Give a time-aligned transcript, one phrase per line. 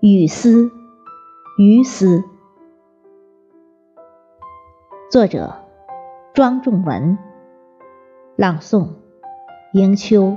[0.00, 0.70] 雨丝，
[1.56, 2.22] 雨丝。
[5.10, 5.54] 作者：
[6.34, 7.16] 庄仲文。
[8.36, 8.88] 朗诵：
[9.72, 10.36] 迎秋。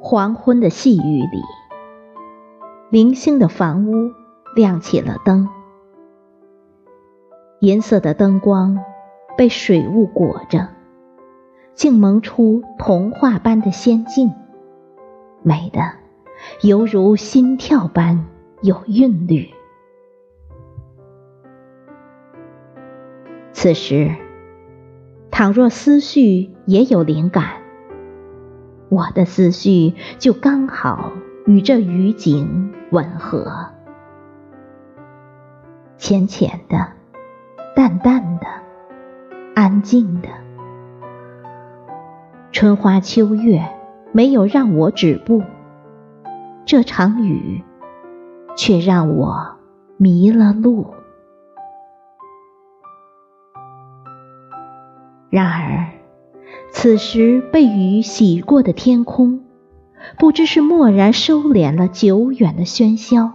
[0.00, 1.42] 黄昏的细雨里，
[2.90, 4.12] 零星的房屋
[4.56, 5.46] 亮起了灯，
[7.60, 8.78] 银色的灯光
[9.36, 10.68] 被水雾裹着，
[11.74, 14.32] 竟蒙出童话般的仙境，
[15.42, 15.82] 美的
[16.62, 18.24] 犹如心跳般
[18.62, 19.50] 有韵律。
[23.52, 24.16] 此时，
[25.30, 27.60] 倘若思绪也有灵感。
[28.88, 31.12] 我的思绪就刚好
[31.44, 33.66] 与这雨景吻合，
[35.98, 36.88] 浅浅的、
[37.76, 38.46] 淡淡的、
[39.54, 40.28] 安静的。
[42.50, 43.62] 春花秋月
[44.12, 45.42] 没有让我止步，
[46.64, 47.62] 这场雨
[48.56, 49.56] 却让我
[49.98, 50.94] 迷了路。
[55.28, 55.86] 然而。
[56.70, 59.40] 此时被雨洗过的天空，
[60.18, 63.32] 不知是蓦然收敛了久远的喧嚣，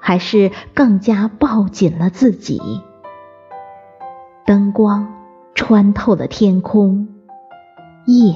[0.00, 2.60] 还是更加抱紧了自己。
[4.46, 5.12] 灯光
[5.54, 7.08] 穿透了天空，
[8.06, 8.34] 夜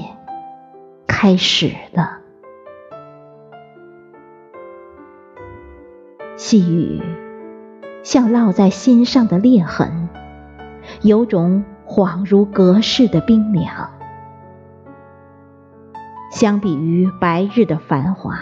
[1.07, 2.19] 开始了。
[6.37, 7.01] 细雨
[8.03, 10.09] 像烙在心上的裂痕，
[11.01, 13.89] 有种恍如隔世的冰凉。
[16.35, 18.37] 相比于白日的繁华，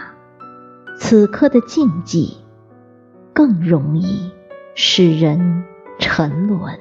[0.98, 2.38] 此刻的静寂
[3.34, 4.32] 更容易
[4.74, 5.64] 使人
[6.00, 6.80] 沉沦。